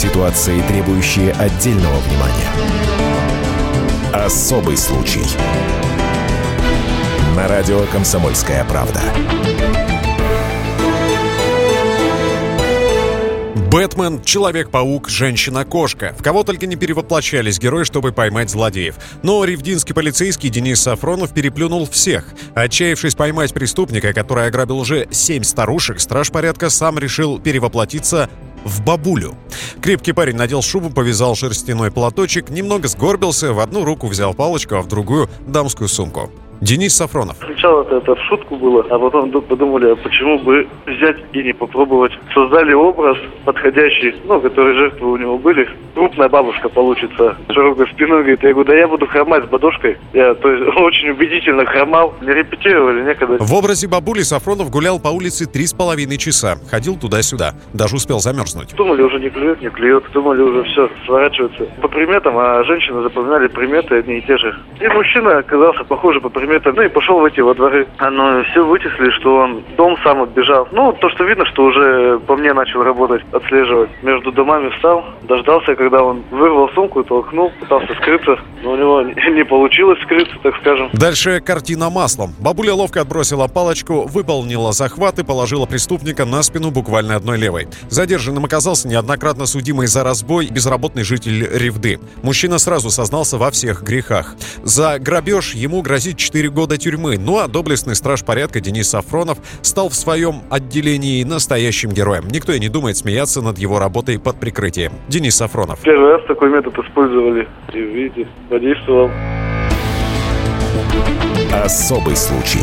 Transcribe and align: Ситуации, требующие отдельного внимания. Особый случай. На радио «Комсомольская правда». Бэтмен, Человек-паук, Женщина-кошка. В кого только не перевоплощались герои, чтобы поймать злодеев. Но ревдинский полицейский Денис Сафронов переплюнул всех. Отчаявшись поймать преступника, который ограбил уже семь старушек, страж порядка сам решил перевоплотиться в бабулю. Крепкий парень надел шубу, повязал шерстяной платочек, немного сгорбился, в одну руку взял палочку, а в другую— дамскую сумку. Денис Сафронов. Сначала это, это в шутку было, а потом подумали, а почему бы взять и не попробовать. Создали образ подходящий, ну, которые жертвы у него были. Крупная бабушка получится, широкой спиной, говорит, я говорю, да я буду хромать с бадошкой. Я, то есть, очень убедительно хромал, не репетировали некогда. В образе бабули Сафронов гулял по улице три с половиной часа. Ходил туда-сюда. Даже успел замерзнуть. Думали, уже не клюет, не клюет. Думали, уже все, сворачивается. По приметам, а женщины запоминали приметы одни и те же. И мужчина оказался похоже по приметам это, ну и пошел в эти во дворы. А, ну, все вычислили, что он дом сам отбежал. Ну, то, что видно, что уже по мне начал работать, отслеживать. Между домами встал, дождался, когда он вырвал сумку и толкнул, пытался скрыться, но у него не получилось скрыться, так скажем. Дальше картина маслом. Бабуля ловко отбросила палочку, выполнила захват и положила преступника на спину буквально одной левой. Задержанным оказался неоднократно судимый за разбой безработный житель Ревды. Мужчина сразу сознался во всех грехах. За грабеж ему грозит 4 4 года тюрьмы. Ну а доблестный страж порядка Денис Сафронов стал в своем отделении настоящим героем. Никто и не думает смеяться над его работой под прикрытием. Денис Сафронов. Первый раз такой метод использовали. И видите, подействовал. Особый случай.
Ситуации, 0.00 0.62
требующие 0.62 1.30
отдельного 1.32 1.98
внимания. 1.98 2.50
Особый 4.14 4.78
случай. 4.78 5.20
На 7.36 7.46
радио 7.46 7.84
«Комсомольская 7.92 8.64
правда». 8.64 9.02
Бэтмен, 13.70 14.22
Человек-паук, 14.24 15.10
Женщина-кошка. 15.10 16.14
В 16.18 16.22
кого 16.24 16.44
только 16.44 16.66
не 16.66 16.76
перевоплощались 16.76 17.60
герои, 17.60 17.84
чтобы 17.84 18.10
поймать 18.10 18.48
злодеев. 18.50 18.96
Но 19.22 19.44
ревдинский 19.44 19.94
полицейский 19.94 20.48
Денис 20.48 20.80
Сафронов 20.80 21.32
переплюнул 21.32 21.86
всех. 21.86 22.24
Отчаявшись 22.54 23.14
поймать 23.14 23.52
преступника, 23.52 24.12
который 24.12 24.46
ограбил 24.46 24.78
уже 24.78 25.06
семь 25.12 25.44
старушек, 25.44 26.00
страж 26.00 26.32
порядка 26.32 26.68
сам 26.68 26.98
решил 26.98 27.38
перевоплотиться 27.38 28.28
в 28.64 28.82
бабулю. 28.82 29.34
Крепкий 29.80 30.12
парень 30.12 30.36
надел 30.36 30.62
шубу, 30.62 30.90
повязал 30.90 31.34
шерстяной 31.34 31.90
платочек, 31.90 32.50
немного 32.50 32.88
сгорбился, 32.88 33.52
в 33.52 33.60
одну 33.60 33.84
руку 33.84 34.06
взял 34.06 34.34
палочку, 34.34 34.76
а 34.76 34.82
в 34.82 34.88
другую— 34.88 35.28
дамскую 35.46 35.88
сумку. 35.88 36.30
Денис 36.60 36.94
Сафронов. 36.94 37.36
Сначала 37.42 37.82
это, 37.82 37.96
это 37.96 38.14
в 38.14 38.20
шутку 38.24 38.56
было, 38.56 38.84
а 38.90 38.98
потом 38.98 39.30
подумали, 39.40 39.92
а 39.92 39.96
почему 39.96 40.38
бы 40.38 40.68
взять 40.86 41.16
и 41.32 41.42
не 41.42 41.54
попробовать. 41.54 42.12
Создали 42.34 42.74
образ 42.74 43.16
подходящий, 43.46 44.14
ну, 44.24 44.40
которые 44.40 44.76
жертвы 44.76 45.12
у 45.12 45.16
него 45.16 45.38
были. 45.38 45.66
Крупная 45.94 46.28
бабушка 46.28 46.68
получится, 46.68 47.36
широкой 47.48 47.88
спиной, 47.88 48.20
говорит, 48.20 48.42
я 48.42 48.52
говорю, 48.52 48.68
да 48.68 48.74
я 48.74 48.88
буду 48.88 49.06
хромать 49.06 49.44
с 49.44 49.48
бадошкой. 49.48 49.96
Я, 50.12 50.34
то 50.34 50.50
есть, 50.50 50.76
очень 50.76 51.10
убедительно 51.10 51.64
хромал, 51.64 52.14
не 52.20 52.30
репетировали 52.30 53.04
некогда. 53.04 53.38
В 53.42 53.54
образе 53.54 53.88
бабули 53.88 54.20
Сафронов 54.20 54.70
гулял 54.70 55.00
по 55.00 55.08
улице 55.08 55.46
три 55.46 55.66
с 55.66 55.72
половиной 55.72 56.18
часа. 56.18 56.58
Ходил 56.70 56.98
туда-сюда. 56.98 57.54
Даже 57.72 57.96
успел 57.96 58.20
замерзнуть. 58.20 58.74
Думали, 58.76 59.00
уже 59.00 59.18
не 59.18 59.30
клюет, 59.30 59.62
не 59.62 59.70
клюет. 59.70 60.04
Думали, 60.12 60.42
уже 60.42 60.64
все, 60.64 60.90
сворачивается. 61.06 61.64
По 61.80 61.88
приметам, 61.88 62.36
а 62.36 62.62
женщины 62.64 63.02
запоминали 63.02 63.48
приметы 63.48 63.94
одни 63.96 64.18
и 64.18 64.26
те 64.26 64.36
же. 64.36 64.54
И 64.78 64.88
мужчина 64.88 65.38
оказался 65.38 65.84
похоже 65.84 66.20
по 66.20 66.28
приметам 66.28 66.49
это, 66.56 66.72
ну 66.72 66.82
и 66.82 66.88
пошел 66.88 67.20
в 67.20 67.24
эти 67.24 67.40
во 67.40 67.54
дворы. 67.54 67.86
А, 67.98 68.10
ну, 68.10 68.42
все 68.44 68.64
вычислили, 68.64 69.10
что 69.10 69.36
он 69.36 69.62
дом 69.76 69.96
сам 70.02 70.22
отбежал. 70.22 70.68
Ну, 70.72 70.92
то, 70.92 71.08
что 71.10 71.24
видно, 71.24 71.44
что 71.46 71.64
уже 71.64 72.18
по 72.26 72.36
мне 72.36 72.52
начал 72.52 72.82
работать, 72.82 73.22
отслеживать. 73.32 73.90
Между 74.02 74.32
домами 74.32 74.70
встал, 74.70 75.04
дождался, 75.22 75.74
когда 75.74 76.02
он 76.02 76.22
вырвал 76.30 76.68
сумку 76.70 77.00
и 77.00 77.04
толкнул, 77.04 77.52
пытался 77.60 77.94
скрыться, 77.94 78.36
но 78.62 78.72
у 78.72 78.76
него 78.76 79.02
не 79.02 79.44
получилось 79.44 80.00
скрыться, 80.02 80.34
так 80.42 80.56
скажем. 80.60 80.90
Дальше 80.92 81.40
картина 81.40 81.90
маслом. 81.90 82.34
Бабуля 82.40 82.74
ловко 82.74 83.00
отбросила 83.00 83.46
палочку, 83.48 84.06
выполнила 84.06 84.72
захват 84.72 85.18
и 85.18 85.24
положила 85.24 85.66
преступника 85.66 86.24
на 86.24 86.42
спину 86.42 86.70
буквально 86.70 87.16
одной 87.16 87.38
левой. 87.38 87.68
Задержанным 87.88 88.44
оказался 88.44 88.88
неоднократно 88.88 89.46
судимый 89.46 89.86
за 89.86 90.04
разбой 90.04 90.48
безработный 90.48 91.04
житель 91.04 91.48
Ревды. 91.52 91.98
Мужчина 92.22 92.58
сразу 92.58 92.90
сознался 92.90 93.38
во 93.38 93.50
всех 93.50 93.82
грехах. 93.82 94.34
За 94.62 94.98
грабеж 94.98 95.54
ему 95.54 95.82
грозит 95.82 96.16
4 96.16 96.39
4 96.40 96.54
года 96.54 96.78
тюрьмы. 96.78 97.18
Ну 97.18 97.38
а 97.38 97.48
доблестный 97.48 97.94
страж 97.94 98.24
порядка 98.24 98.60
Денис 98.60 98.88
Сафронов 98.88 99.36
стал 99.60 99.90
в 99.90 99.94
своем 99.94 100.36
отделении 100.48 101.22
настоящим 101.22 101.90
героем. 101.90 102.28
Никто 102.28 102.52
и 102.52 102.58
не 102.58 102.70
думает 102.70 102.96
смеяться 102.96 103.42
над 103.42 103.58
его 103.58 103.78
работой 103.78 104.18
под 104.18 104.40
прикрытием. 104.40 104.92
Денис 105.06 105.36
Сафронов. 105.36 105.80
Первый 105.82 106.12
раз 106.12 106.22
такой 106.26 106.48
метод 106.48 106.78
использовали. 106.78 107.46
И 107.74 107.78
видите, 107.78 108.26
подействовал. 108.48 109.10
Особый 111.52 112.16
случай. 112.16 112.60